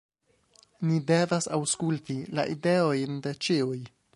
"Ni 0.91 0.95
devas 1.11 1.47
aŭskulti 1.57 2.17
la 2.39 2.47
ideojn 2.55 3.25
de 3.27 3.35
ĉiuj." 3.49 3.79